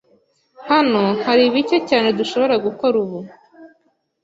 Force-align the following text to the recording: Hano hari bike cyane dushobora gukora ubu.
Hano 0.69 1.03
hari 1.25 1.43
bike 1.53 1.77
cyane 1.89 2.09
dushobora 2.19 2.55
gukora 2.65 2.95
ubu. 3.03 3.19